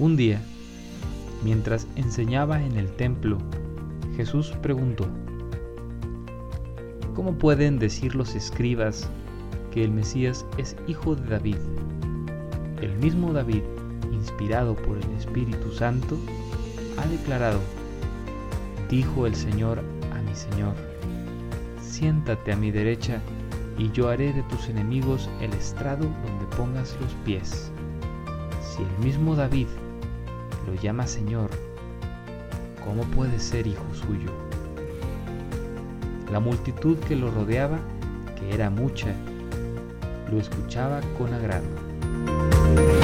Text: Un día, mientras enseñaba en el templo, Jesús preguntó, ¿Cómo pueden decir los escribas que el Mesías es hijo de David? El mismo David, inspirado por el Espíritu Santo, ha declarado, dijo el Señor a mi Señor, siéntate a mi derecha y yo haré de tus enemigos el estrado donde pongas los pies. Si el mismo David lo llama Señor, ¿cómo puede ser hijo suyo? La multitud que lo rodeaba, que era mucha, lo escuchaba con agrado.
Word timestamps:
Un 0.00 0.16
día, 0.16 0.40
mientras 1.42 1.88
enseñaba 1.96 2.62
en 2.62 2.76
el 2.76 2.88
templo, 2.92 3.38
Jesús 4.16 4.52
preguntó, 4.62 5.08
¿Cómo 7.16 7.32
pueden 7.32 7.80
decir 7.80 8.14
los 8.14 8.36
escribas 8.36 9.10
que 9.72 9.82
el 9.82 9.90
Mesías 9.90 10.46
es 10.56 10.76
hijo 10.86 11.16
de 11.16 11.28
David? 11.28 11.56
El 12.80 12.96
mismo 12.98 13.32
David, 13.32 13.62
inspirado 14.12 14.76
por 14.76 14.98
el 14.98 15.10
Espíritu 15.18 15.72
Santo, 15.72 16.16
ha 16.96 17.04
declarado, 17.08 17.58
dijo 18.88 19.26
el 19.26 19.34
Señor 19.34 19.80
a 20.14 20.22
mi 20.22 20.34
Señor, 20.36 20.74
siéntate 21.82 22.52
a 22.52 22.56
mi 22.56 22.70
derecha 22.70 23.20
y 23.76 23.90
yo 23.90 24.10
haré 24.10 24.32
de 24.32 24.44
tus 24.44 24.68
enemigos 24.68 25.28
el 25.40 25.52
estrado 25.54 26.04
donde 26.04 26.56
pongas 26.56 26.96
los 27.00 27.12
pies. 27.24 27.72
Si 28.62 28.80
el 28.80 29.04
mismo 29.04 29.34
David 29.34 29.66
lo 30.68 30.74
llama 30.74 31.06
Señor, 31.06 31.50
¿cómo 32.84 33.02
puede 33.04 33.38
ser 33.38 33.66
hijo 33.66 33.86
suyo? 33.94 34.30
La 36.30 36.40
multitud 36.40 36.98
que 36.98 37.16
lo 37.16 37.30
rodeaba, 37.30 37.78
que 38.38 38.54
era 38.54 38.68
mucha, 38.68 39.14
lo 40.30 40.38
escuchaba 40.38 41.00
con 41.16 41.32
agrado. 41.32 42.97